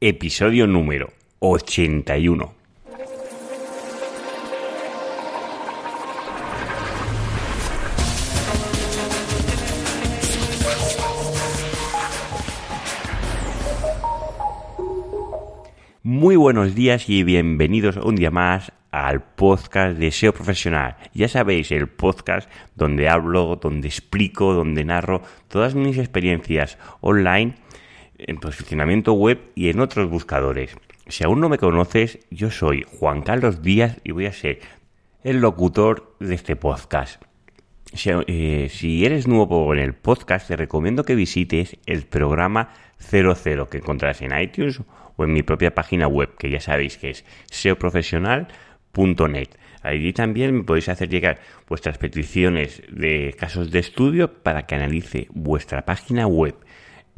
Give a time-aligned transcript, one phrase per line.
[0.00, 2.54] episodio número 81.
[16.02, 20.96] Muy buenos días y bienvenidos un día más al podcast de SEO Profesional.
[21.14, 27.54] Ya sabéis, el podcast donde hablo, donde explico, donde narro todas mis experiencias online
[28.18, 30.76] en posicionamiento web y en otros buscadores.
[31.08, 34.60] Si aún no me conoces, yo soy Juan Carlos Díaz y voy a ser
[35.22, 37.22] el locutor de este podcast.
[37.92, 38.68] Si, eh,
[39.04, 44.36] eres nuevo en el podcast, te recomiendo que visites el programa 00 que encontrarás en
[44.38, 44.82] iTunes
[45.16, 49.48] o en mi propia página web, que ya sabéis que es seoprofesional.net.
[49.82, 51.38] Allí también me podéis hacer llegar
[51.68, 56.56] vuestras peticiones de casos de estudio para que analice vuestra página web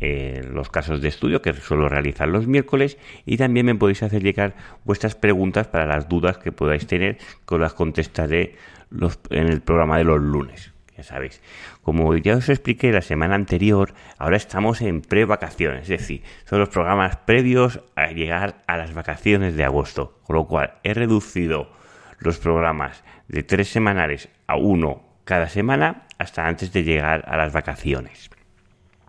[0.00, 4.54] los casos de estudio que suelo realizar los miércoles y también me podéis hacer llegar
[4.84, 8.54] vuestras preguntas para las dudas que podáis tener que las contestaré
[8.90, 10.72] los, en el programa de los lunes.
[10.96, 11.40] Ya sabéis,
[11.82, 16.70] como ya os expliqué la semana anterior, ahora estamos en pre-vacaciones, es decir, son los
[16.70, 21.70] programas previos a llegar a las vacaciones de agosto, con lo cual he reducido
[22.18, 27.52] los programas de tres semanales a uno cada semana hasta antes de llegar a las
[27.52, 28.28] vacaciones.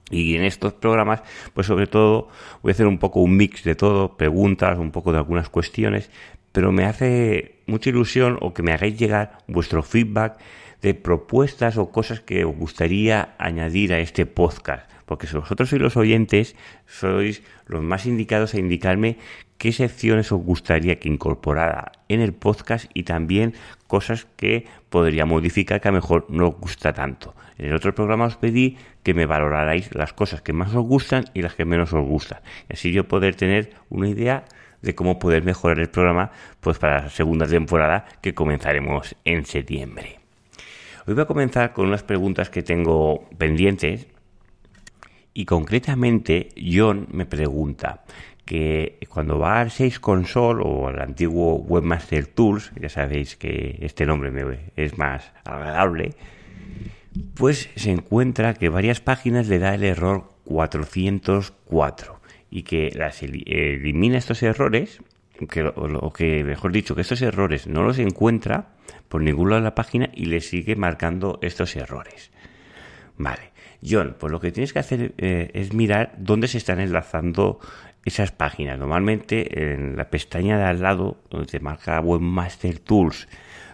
[0.10, 1.22] Y en estos programas,
[1.54, 2.30] pues sobre todo
[2.62, 6.10] voy a hacer un poco un mix de todo, preguntas, un poco de algunas cuestiones,
[6.52, 10.40] pero me hace mucha ilusión o que me hagáis llegar vuestro feedback
[10.82, 14.90] de propuestas o cosas que os gustaría añadir a este podcast.
[15.10, 19.18] Porque vosotros sois los oyentes, sois los más indicados a indicarme
[19.58, 23.56] qué secciones os gustaría que incorporara en el podcast y también
[23.88, 27.34] cosas que podría modificar que a lo mejor no os gusta tanto.
[27.58, 31.26] En el otro programa os pedí que me valorarais las cosas que más os gustan
[31.34, 32.42] y las que menos os gustan.
[32.70, 34.46] Y así yo poder tener una idea
[34.84, 40.20] de cómo poder mejorar el programa pues para la segunda temporada que comenzaremos en septiembre.
[41.08, 44.06] Hoy voy a comenzar con unas preguntas que tengo pendientes
[45.40, 48.04] y concretamente John me pregunta
[48.44, 54.06] que cuando va al 6 Console o al antiguo Webmaster Tools, ya sabéis que este
[54.06, 54.34] nombre
[54.76, 56.14] es más agradable,
[57.36, 62.20] pues se encuentra que varias páginas le da el error 404
[62.52, 65.00] y que las elimina estos errores,
[65.76, 68.74] o que mejor dicho, que estos errores no los encuentra
[69.08, 72.30] por ningún lado de la página y le sigue marcando estos errores.
[73.18, 73.49] Vale,
[73.88, 77.60] John, pues lo que tienes que hacer eh, es mirar dónde se están enlazando
[78.06, 78.78] esas páginas.
[78.78, 83.28] Normalmente en la pestaña de al lado, donde te marca Webmaster Tools,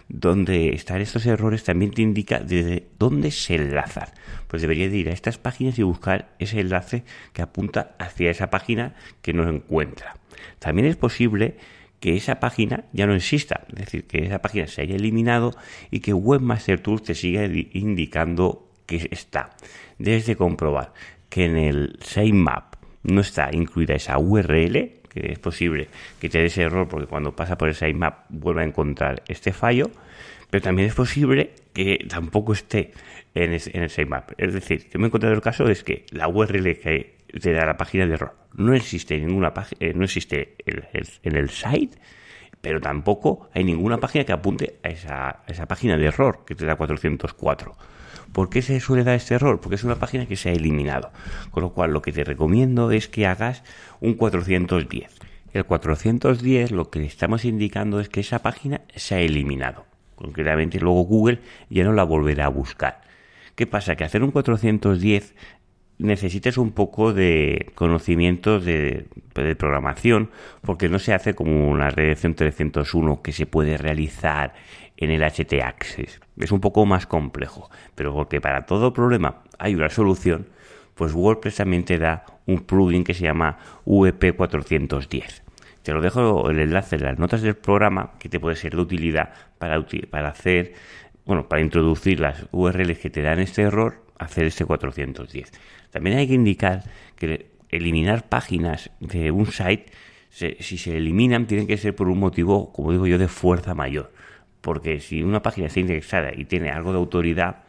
[0.08, 4.08] donde están estos errores, también te indica desde dónde se enlazan.
[4.46, 7.02] Pues debería de ir a estas páginas y buscar ese enlace
[7.32, 10.16] que apunta hacia esa página que no encuentra.
[10.58, 11.56] También es posible
[12.00, 15.52] que esa página ya no exista, es decir, que esa página se haya eliminado
[15.90, 19.50] y que Webmaster Tools te siga indicando que está.
[19.98, 20.92] Debes de comprobar
[21.28, 25.88] que en el sitemap no está incluida esa URL, que es posible
[26.20, 29.52] que te dé ese error porque cuando pasa por el sitemap vuelva a encontrar este
[29.52, 29.90] fallo,
[30.50, 32.92] pero también es posible que tampoco esté
[33.34, 34.32] en, el sitemap.
[34.38, 37.66] Es decir, que me he encontrado el caso es que la URL que te da
[37.66, 41.98] la página de error no existe en ninguna página, eh, no existe en el site,
[42.60, 46.54] pero tampoco hay ninguna página que apunte a esa, a esa página de error que
[46.54, 47.76] te da 404.
[48.32, 49.60] ¿Por qué se suele dar este error?
[49.60, 51.10] Porque es una página que se ha eliminado.
[51.50, 53.62] Con lo cual, lo que te recomiendo es que hagas
[54.00, 55.10] un 410.
[55.52, 59.86] El 410 lo que estamos indicando es que esa página se ha eliminado.
[60.14, 63.00] Concretamente, luego Google ya no la volverá a buscar.
[63.54, 63.96] ¿Qué pasa?
[63.96, 65.34] Que hacer un 410
[65.98, 69.06] necesitas un poco de conocimiento de,
[69.58, 70.30] programación
[70.62, 74.54] porque no se hace como una redención 301 que se puede realizar
[74.96, 76.20] en el HT Access.
[76.38, 80.48] Es un poco más complejo, pero porque para todo problema hay una solución,
[80.94, 85.42] pues WordPress también te da un plugin que se llama VP410.
[85.82, 88.82] Te lo dejo el enlace en las notas del programa que te puede ser de
[88.82, 90.72] utilidad para, para hacer,
[91.26, 95.52] bueno, para introducir las URLs que te dan este error, hacer este 410.
[95.96, 96.84] También hay que indicar
[97.16, 99.86] que eliminar páginas de un site,
[100.30, 104.12] si se eliminan, tienen que ser por un motivo, como digo yo, de fuerza mayor
[104.66, 107.62] porque si una página está indexada y tiene algo de autoridad,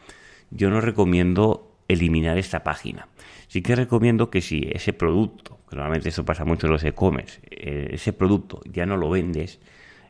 [0.50, 3.08] yo no recomiendo eliminar esta página.
[3.48, 7.40] Sí que recomiendo que si ese producto, que normalmente eso pasa mucho en los e-commerce,
[7.52, 9.60] eh, ese producto ya no lo vendes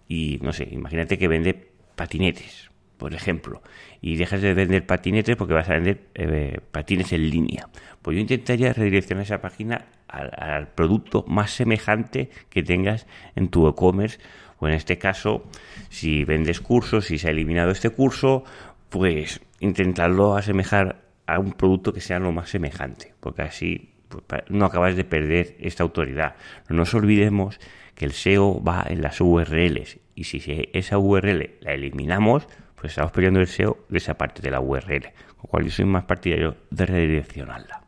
[0.07, 3.61] y no sé, imagínate que vende patinetes, por ejemplo,
[4.01, 7.69] y dejas de vender patinetes porque vas a vender eh, patines en línea.
[8.01, 14.19] Pues yo intentaría redireccionar esa página al, producto más semejante que tengas en tu e-commerce
[14.59, 15.43] o en este caso,
[15.89, 18.43] si vendes cursos, si se ha eliminado este curso,
[18.89, 24.65] pues intentarlo asemejar a un producto que sea lo más semejante, porque así pues, no
[24.65, 26.35] acabas de perder esta autoridad.
[26.69, 27.59] No nos olvidemos
[27.93, 30.41] que el SEO va en las URLs y si
[30.73, 32.47] esa URL la eliminamos,
[32.79, 35.71] pues estamos perdiendo el SEO de esa parte de la URL, con lo cual yo
[35.71, 37.81] soy más partidario de redireccionarla.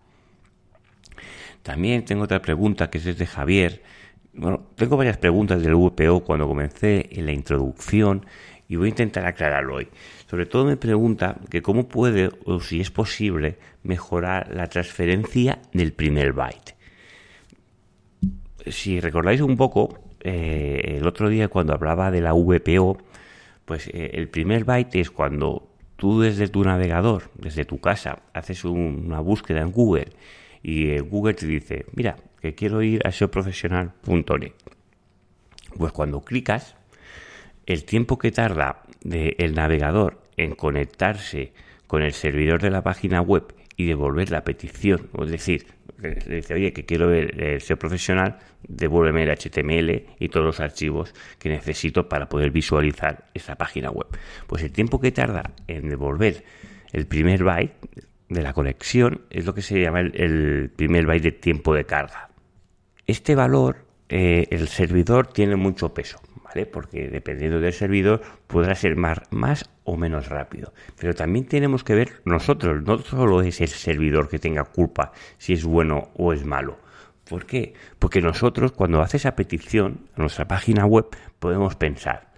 [1.61, 3.83] También tengo otra pregunta que es desde Javier.
[4.33, 8.25] Bueno, tengo varias preguntas del VPO cuando comencé en la introducción
[8.67, 9.89] y voy a intentar aclararlo hoy.
[10.27, 15.93] Sobre todo me pregunta que cómo puede o si es posible mejorar la transferencia del
[15.93, 16.75] primer byte.
[18.67, 22.97] Si recordáis un poco, eh, el otro día cuando hablaba de la VPO,
[23.69, 28.65] pues eh, el primer byte es cuando tú desde tu navegador, desde tu casa, haces
[28.65, 30.07] una búsqueda en Google
[30.63, 34.53] y eh, Google te dice, mira, que quiero ir a seoprofesional.net.
[35.77, 36.77] Pues cuando clicas,
[37.67, 41.53] el tiempo que tarda el navegador en conectarse
[41.85, 45.67] con el servidor de la página web y devolver la petición, es decir,
[46.01, 48.37] le dice, oye, que quiero ver el profesional,
[48.67, 54.07] devuélveme el HTML y todos los archivos que necesito para poder visualizar esa página web.
[54.47, 56.43] Pues el tiempo que tarda en devolver
[56.91, 57.75] el primer byte
[58.29, 62.29] de la conexión es lo que se llama el, primer byte de tiempo de carga.
[63.05, 66.19] Este valor, eh, el servidor tiene mucho peso.
[66.49, 66.65] ¿Vale?
[66.65, 70.73] Porque dependiendo del servidor podrá ser más, más o menos rápido.
[70.99, 75.53] Pero también tenemos que ver nosotros, no solo es el servidor que tenga culpa si
[75.53, 76.79] es bueno o es malo.
[77.29, 77.73] ¿Por qué?
[77.99, 81.05] Porque nosotros cuando hace esa petición a nuestra página web
[81.37, 82.31] podemos pensar,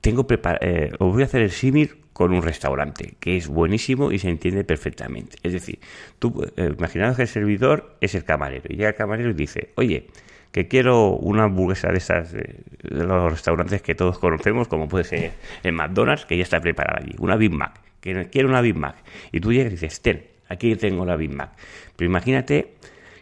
[0.00, 0.26] tengo
[0.60, 4.28] eh, os voy a hacer el símil con un restaurante, que es buenísimo y se
[4.28, 5.38] entiende perfectamente.
[5.44, 5.78] Es decir,
[6.18, 9.70] tú eh, imaginaos que el servidor es el camarero y llega el camarero y dice,
[9.76, 10.08] oye,
[10.52, 15.32] que quiero una hamburguesa de esas de, los restaurantes que todos conocemos, como puede ser
[15.62, 18.96] el McDonald's, que ya está preparada allí, una Big Mac, que quiero una Big Mac.
[19.32, 21.52] Y tú llegas y dices, ten, aquí tengo la Big Mac.
[21.96, 22.74] Pero imagínate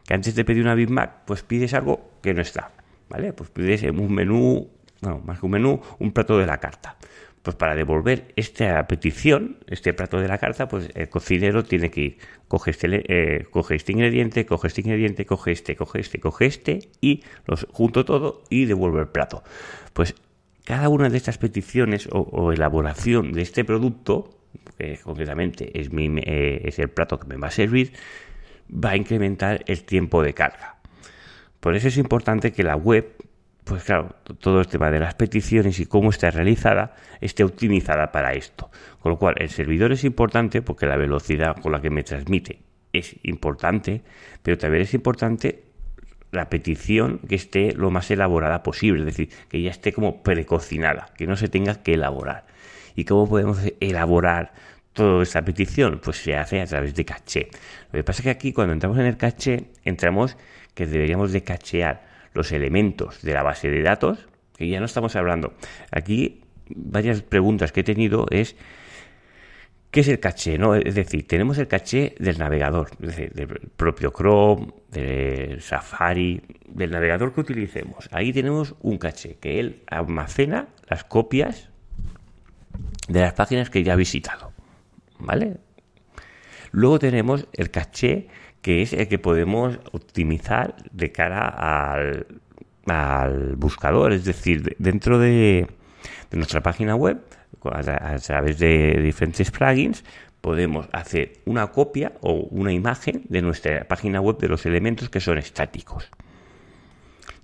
[0.04, 2.72] que antes de pedir una Big Mac, pues pides algo que no está,
[3.08, 3.32] ¿vale?
[3.32, 4.68] Pues pides un menú,
[5.00, 6.96] bueno, más que un menú, un plato de la carta.
[7.42, 12.00] Pues para devolver esta petición, este plato de la carta, pues el cocinero tiene que
[12.02, 16.46] ir, coge este, eh, coge este ingrediente, coge este ingrediente, coge este, coge este, coge
[16.46, 19.42] este y los junto todo y devuelve el plato.
[19.94, 20.14] Pues
[20.64, 24.30] cada una de estas peticiones o, elaboración de este producto,
[24.76, 27.92] que concretamente eh, es el plato que me va a servir,
[28.72, 30.76] va a incrementar el tiempo de carga.
[31.60, 33.16] Por eso es importante que la web
[33.70, 38.32] pues claro, todo el tema de las peticiones y cómo está realizada esté optimizada para
[38.32, 38.68] esto.
[38.98, 42.58] Con lo cual, el servidor es importante porque la velocidad con la que me transmite
[42.92, 44.02] es importante,
[44.42, 45.62] pero también es importante
[46.32, 51.10] la petición que esté lo más elaborada posible, es decir, que ya esté como precocinada,
[51.16, 52.46] que no se tenga que elaborar.
[52.96, 54.52] ¿Y cómo podemos elaborar
[54.94, 56.00] toda esta petición?
[56.02, 57.50] Pues se hace a través de caché.
[57.92, 60.36] Lo que pasa es que aquí cuando entramos en el caché, entramos
[60.74, 65.16] que deberíamos de cachear los elementos de la base de datos, que ya no estamos
[65.16, 65.54] hablando.
[65.90, 66.42] Aquí
[66.74, 68.56] varias preguntas que he tenido es
[69.90, 70.56] ¿Qué es el caché?
[70.56, 70.76] No?
[70.76, 76.92] Es decir, tenemos el caché del navegador, es decir, del propio Chrome, del Safari, del
[76.92, 78.08] navegador que utilicemos.
[78.12, 81.70] Ahí tenemos un caché que él almacena las copias
[83.08, 84.52] de las páginas que ya ha visitado.
[85.18, 85.56] ¿Vale?
[86.70, 88.28] Luego tenemos el caché
[88.62, 92.26] que es el que podemos optimizar de cara al,
[93.56, 95.68] buscador, es decir, dentro de,
[96.32, 97.20] nuestra página web,
[97.64, 100.04] a, través de diferentes plugins,
[100.40, 105.20] podemos hacer una copia o una imagen de nuestra página web de los elementos que
[105.20, 106.10] son estáticos.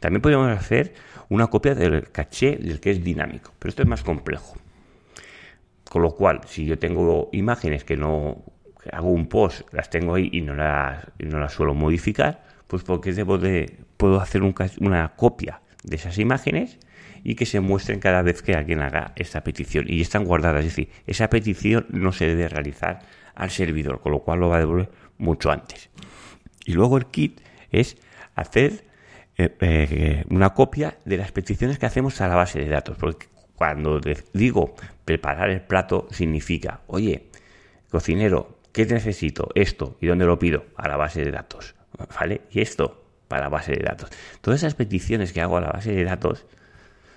[0.00, 0.94] También podemos hacer
[1.28, 4.56] una copia del caché del que es dinámico, pero esto es más complejo.
[5.88, 8.42] Con lo cual, si yo tengo imágenes que no
[8.92, 13.12] hago un post, las tengo ahí y no las, no las suelo modificar, pues porque
[13.12, 16.78] debo de, puedo hacer una copia de esas imágenes
[17.22, 20.60] y que se muestren cada vez que alguien haga esta petición y están guardadas.
[20.60, 23.00] Es decir, esa petición no se debe realizar
[23.34, 25.90] al servidor, con lo cual lo va a devolver mucho antes.
[26.64, 27.40] Y luego el kit
[27.70, 27.96] es
[28.34, 28.84] hacer
[29.38, 32.96] eh, eh, una copia de las peticiones que hacemos a la base de datos.
[32.96, 34.00] Porque cuando
[34.32, 34.74] digo
[35.04, 37.28] preparar el plato significa, oye,
[37.90, 39.48] cocinero, ¿Qué necesito?
[39.54, 39.96] Esto.
[40.02, 40.66] ¿Y dónde lo pido?
[40.76, 41.74] A la base de datos.
[42.20, 42.42] ¿Vale?
[42.50, 44.10] Y esto para la base de datos.
[44.42, 46.44] Todas esas peticiones que hago a la base de datos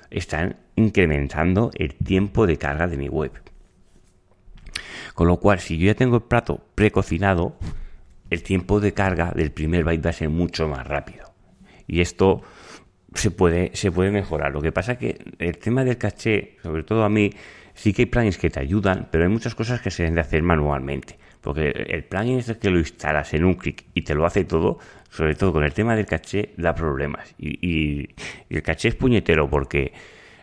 [0.10, 3.34] están incrementando el tiempo de carga de mi web.
[5.14, 7.58] Con lo cual, si yo ya tengo el plato precocinado,
[8.30, 11.34] el tiempo de carga del primer byte va a ser mucho más rápido.
[11.88, 12.42] Y esto
[13.16, 14.54] se puede, se puede mejorar.
[14.54, 17.32] Lo que pasa es que el tema del caché, sobre todo a mí,
[17.74, 20.22] sí que hay plugins que te ayudan, pero hay muchas cosas que se deben de
[20.22, 21.20] hacer manualmente.
[21.42, 24.80] Porque el plugin es que lo instalas en un clic y te lo hace todo,
[25.10, 27.34] sobre todo con el tema del caché, da problemas.
[27.38, 28.10] Y, y
[28.50, 29.94] el caché es puñetero porque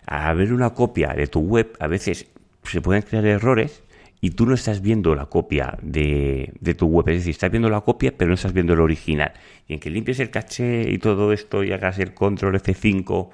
[0.07, 2.26] al ver una copia de tu web, a veces
[2.62, 3.83] se pueden crear errores
[4.21, 7.83] y tú no estás viendo la copia de, tu web, es decir, estás viendo la
[7.83, 9.33] copia pero no estás viendo el original.
[9.69, 13.29] Y en que limpies el caché y todo esto y hagas el control F5,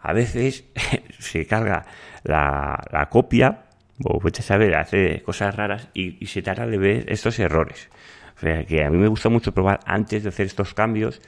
[0.00, 0.64] a veces
[1.18, 1.86] se carga
[2.24, 3.64] la, copia,
[4.04, 7.88] o a saber, hace cosas raras y, se trata de ver estos errores.
[8.36, 11.20] O sea, que a mí me gusta mucho probar antes de hacer estos cambios.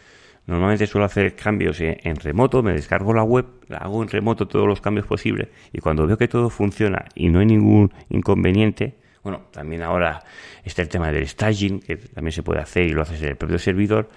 [0.46, 4.80] Normalmente suelo hacer cambios en, remoto, me descargo la web, hago en remoto todos los
[4.80, 9.82] cambios posibles y cuando veo que todo funciona y no hay ningún inconveniente, bueno, también
[9.82, 10.24] ahora
[10.64, 13.36] está el tema del staging, que también se puede hacer y lo haces en el
[13.36, 14.08] propio servidor.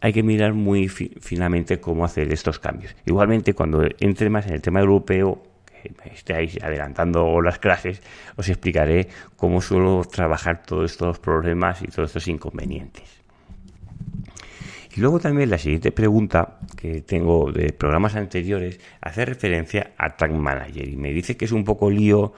[0.00, 2.96] Hay que mirar muy finamente cómo hacer estos cambios.
[3.04, 5.42] Igualmente, cuando entre más en el tema europeo,
[6.12, 8.02] estáis adelantando las clases,
[8.36, 13.20] os explicaré cómo suelo trabajar todos estos problemas y todos estos inconvenientes.
[14.96, 20.32] Y luego también la siguiente pregunta que tengo de programas anteriores hace referencia a Tag
[20.32, 22.32] Manager y me dice que es un poco lío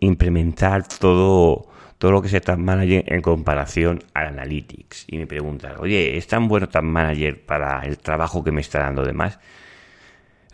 [0.00, 1.66] implementar todo,
[1.98, 5.06] todo lo que es Tag Manager en comparación al Analytics.
[5.08, 8.80] Y me pregunta, oye, ¿es tan bueno Tag Manager para el trabajo que me está
[8.80, 9.38] dando de más?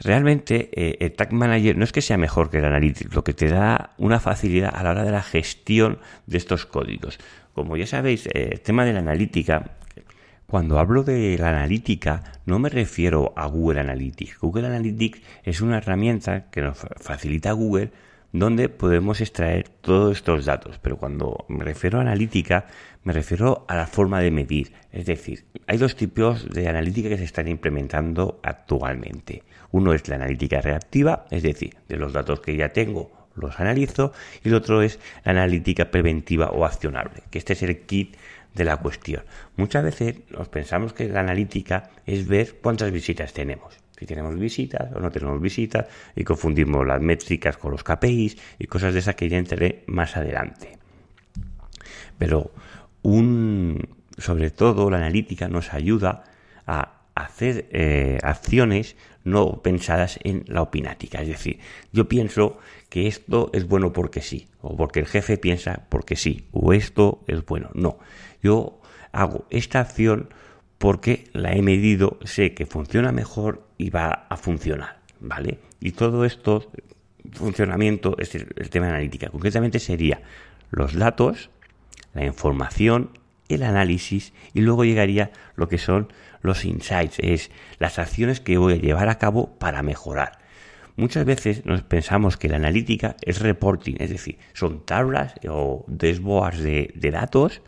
[0.04, 3.34] Realmente eh, el Tag Manager no es que sea mejor que el Analytics, lo que
[3.34, 7.18] te da una facilidad a la hora de la gestión de estos códigos.
[7.54, 9.76] Como ya sabéis, eh, el tema de la analítica,
[10.46, 14.38] cuando hablo de la analítica no me refiero a Google Analytics.
[14.38, 17.90] Google Analytics es una herramienta que nos facilita Google
[18.32, 20.78] donde podemos extraer todos estos datos.
[20.80, 22.66] Pero cuando me refiero a analítica,
[23.04, 24.72] me refiero a la forma de medir.
[24.90, 29.42] Es decir, hay dos tipos de analítica que se están implementando actualmente.
[29.70, 34.12] Uno es la analítica reactiva, es decir, de los datos que ya tengo los analizo,
[34.44, 38.16] y el otro es la analítica preventiva o accionable, que este es el kit
[38.54, 39.24] de la cuestión.
[39.56, 44.92] Muchas veces nos pensamos que la analítica es ver cuántas visitas tenemos si tenemos visitas
[44.92, 49.14] o no tenemos visitas y confundimos las métricas con los KPIs y cosas de esas
[49.14, 50.76] que ya entraré más adelante.
[52.18, 52.50] Pero
[53.02, 53.78] un,
[54.18, 56.24] sobre todo la analítica nos ayuda
[56.66, 61.22] a hacer eh, acciones no pensadas en la opinática.
[61.22, 61.60] Es decir,
[61.92, 66.48] yo pienso que esto es bueno porque sí, o porque el jefe piensa porque sí,
[66.50, 67.70] o esto es bueno.
[67.74, 67.98] No,
[68.42, 68.80] yo
[69.12, 70.30] hago esta acción
[70.82, 75.58] porque la he medido, sé que funciona mejor y va a funcionar, ¿vale?
[75.80, 76.70] Y todo esto,
[77.32, 79.28] funcionamiento, es el, tema de analítica.
[79.28, 80.22] Concretamente sería
[80.70, 81.50] los datos,
[82.14, 83.10] la información,
[83.48, 86.12] el análisis y luego llegaría lo que son
[86.42, 90.38] los insights, es las acciones que voy a llevar a cabo para mejorar.
[90.94, 96.62] Muchas veces nos pensamos que la analítica es reporting, es decir, son tablas o dashboards
[96.62, 97.62] de, de datos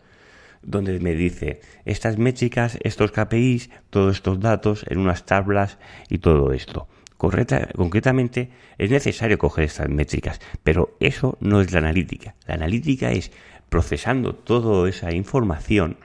[0.66, 5.78] donde me dice estas métricas, estos KPIs, todos estos datos en unas tablas
[6.08, 6.88] y todo esto.
[7.16, 12.34] Correcta, concretamente es necesario coger estas métricas, pero eso no es la analítica.
[12.46, 13.30] La analítica es
[13.68, 15.96] procesando toda esa información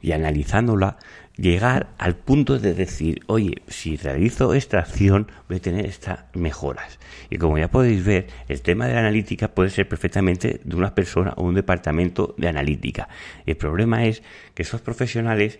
[0.00, 0.98] y analizándola,
[1.36, 6.98] llegar al punto de decir, oye, si realizo esta acción voy a tener estas mejoras.
[7.30, 10.94] Y como ya podéis ver, el tema de la analítica puede ser perfectamente de una
[10.94, 13.08] persona o un departamento de analítica.
[13.44, 14.22] El problema es
[14.54, 15.58] que esos profesionales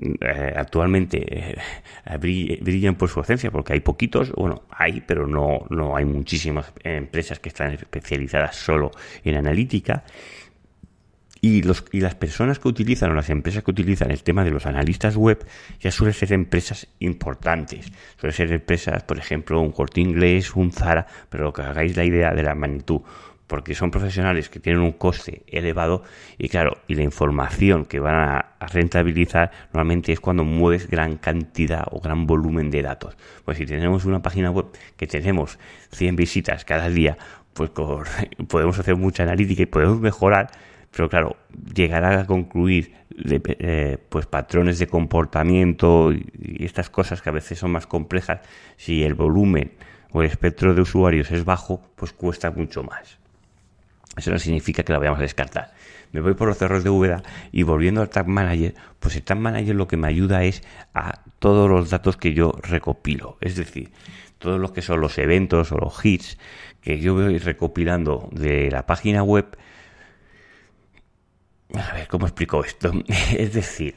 [0.00, 5.96] eh, actualmente eh, brillan por su ausencia porque hay poquitos, bueno, hay, pero no, no
[5.96, 8.92] hay muchísimas empresas que están especializadas solo
[9.24, 10.04] en analítica
[11.40, 14.50] y, los, y las personas que utilizan o las empresas que utilizan el tema de
[14.50, 15.44] los analistas web
[15.80, 17.92] ya suelen ser empresas importantes.
[18.18, 22.34] Suelen ser empresas, por ejemplo, un corte inglés, un Zara, pero que hagáis la idea
[22.34, 23.02] de la magnitud.
[23.46, 26.02] Porque son profesionales que tienen un coste elevado
[26.36, 31.84] y claro, y la información que van a, rentabilizar normalmente es cuando mueves gran cantidad
[31.90, 33.16] o gran volumen de datos.
[33.46, 34.66] Pues si tenemos una página web
[34.98, 35.58] que tenemos
[35.92, 37.16] 100 visitas cada día,
[37.54, 37.70] pues
[38.48, 40.50] podemos hacer mucha analítica y podemos mejorar
[40.90, 41.36] pero claro,
[41.74, 42.92] llegar a concluir
[43.24, 48.40] eh, pues patrones de comportamiento y, estas cosas que a veces son más complejas,
[48.76, 49.72] si el volumen
[50.12, 53.18] o el espectro de usuarios es bajo, pues cuesta mucho más.
[54.16, 55.72] Eso no significa que la vayamos a descartar.
[56.12, 59.38] Me voy por los cerros de Úbeda y volviendo al Tag Manager, pues el Tag
[59.38, 60.62] Manager lo que me ayuda es
[60.94, 63.36] a todos los datos que yo recopilo.
[63.40, 63.92] Es decir,
[64.38, 66.38] todos los que son los eventos o los hits
[66.80, 69.56] que yo voy recopilando de la página web.
[71.74, 72.92] A ver, ¿cómo explico esto?
[73.36, 73.96] es decir,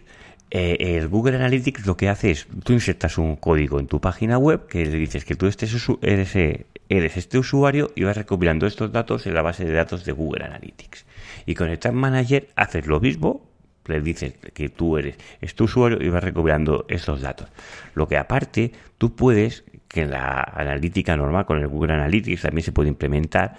[0.50, 4.38] eh, el Google Analytics lo que hace es, tú insertas un código en tu página
[4.38, 8.92] web que le dices que tú eres, eh, eres este usuario y vas recopilando estos
[8.92, 11.06] datos en la base de datos de Google Analytics.
[11.46, 13.50] Y con el Tag Manager haces lo mismo,
[13.86, 17.48] le dices que tú eres este usuario y vas recopilando estos datos.
[17.96, 22.66] Lo que aparte, tú puedes, que en la analítica normal con el Google Analytics también
[22.66, 23.56] se puede implementar,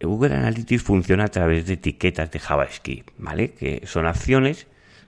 [0.00, 3.52] Google Analytics funciona a través de etiquetas de JavaScript, ¿vale?
[3.52, 4.66] Que son acciones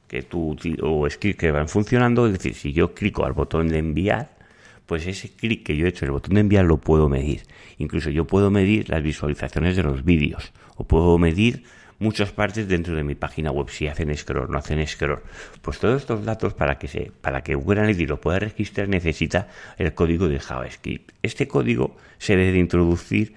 [0.08, 3.78] que tú o scripts que van funcionando, es decir, si yo clico al botón de
[3.78, 4.30] enviar,
[4.86, 7.42] pues ese clic que yo he hecho en el botón de enviar lo puedo medir.
[7.76, 11.64] Incluso yo puedo medir las visualizaciones de los vídeos o puedo medir
[11.98, 15.20] muchas partes dentro de mi página web si hacen scroll, no hacen scroll.
[15.60, 19.48] Pues todos estos datos para que se para que Google Analytics lo pueda registrar necesita
[19.76, 21.12] el código de JavaScript.
[21.22, 23.34] Este código se debe introducir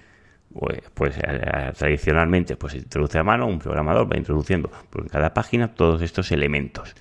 [0.54, 5.34] pues, pues eh, tradicionalmente pues se introduce a mano, un programador va introduciendo por cada
[5.34, 6.96] página todos estos elementos.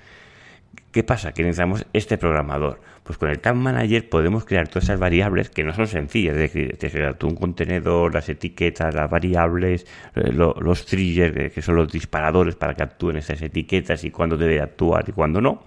[0.93, 1.33] ¿Qué pasa?
[1.33, 2.81] Que necesitamos este programador.
[3.05, 6.37] Pues con el Tag Manager podemos crear todas esas variables que no son sencillas.
[6.37, 11.77] Es decir, tú un contenedor, las etiquetas, las variables, eh, los triggers, eh, que son
[11.77, 15.63] los disparadores para que actúen esas etiquetas y cuándo debe actuar y cuándo no.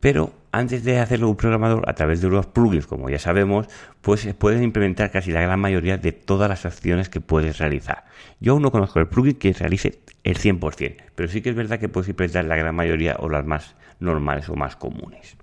[0.00, 3.66] Pero antes de hacerlo un programador a través de unos plugins, como ya sabemos,
[4.00, 8.04] pues se pueden implementar casi la gran mayoría de todas las acciones que puedes realizar.
[8.40, 11.78] Yo aún no conozco el plugin que realice el 100%, pero sí que es verdad
[11.78, 15.36] que puedes implementar la gran mayoría o las más normales o más comunes.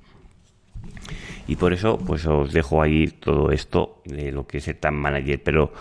[1.48, 4.94] Y por eso, pues os dejo ahí todo esto de lo que es el Tag
[4.94, 5.72] Manager, pero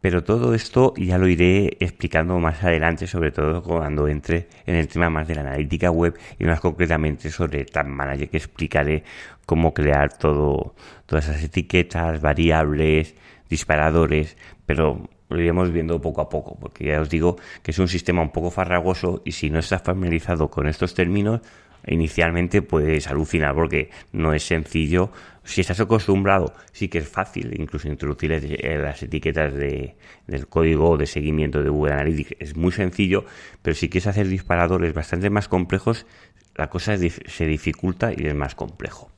[0.00, 4.88] pero todo esto ya lo iré explicando más adelante, sobre todo cuando entre en el
[4.88, 9.04] tema más de la analítica web y más concretamente sobre Tag Manager, que explicaré
[9.46, 10.74] cómo crear todo,
[11.06, 13.14] todas esas etiquetas, variables,
[13.48, 14.36] disparadores,
[14.66, 18.22] pero lo iremos viendo poco a poco, porque ya os digo que es un sistema
[18.22, 21.40] un poco farragoso y si no estás familiarizado con estos términos,
[21.88, 25.10] inicialmente puedes alucinar porque no es sencillo.
[25.44, 29.96] Si estás acostumbrado, sí que es fácil, incluso introducir las etiquetas de,
[30.26, 33.24] del código de seguimiento de Google Analytics es muy sencillo,
[33.62, 36.06] pero si quieres hacer disparadores bastante más complejos,
[36.54, 39.10] la cosa se dificulta y es más complejo.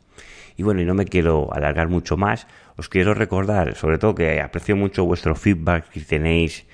[0.57, 4.41] Y bueno, y no me quiero alargar mucho más, os quiero recordar, sobre todo que
[4.41, 6.67] aprecio mucho vuestro feedback que tenéis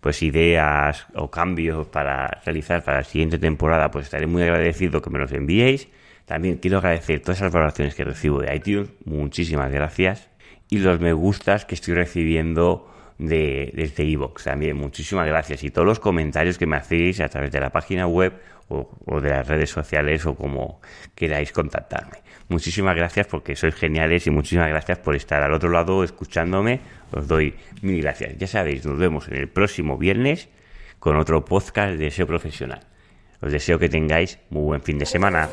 [0.00, 5.10] pues ideas o cambios para realizar para la siguiente temporada, pues estaré muy agradecido que
[5.10, 5.88] me los enviéis.
[6.24, 10.28] También quiero agradecer todas esas valoraciones que recibo de iTunes, muchísimas gracias.
[10.68, 15.62] Y los me gustas que estoy recibiendo de, desde iVoox también, muchísimas gracias.
[15.62, 18.32] Y todos los comentarios que me hacéis a través de la página web
[18.68, 20.80] o, o de las redes sociales o como
[21.14, 22.18] queráis contactarme.
[22.48, 26.80] Muchísimas gracias porque sois geniales y muchísimas gracias por estar al otro lado escuchándome
[27.12, 28.36] os doy mil gracias.
[28.38, 30.48] Ya sabéis, nos vemos en el próximo viernes
[30.98, 32.80] con otro podcast de SEO profesional.
[33.40, 35.48] Os deseo que tengáis muy buen fin de semana.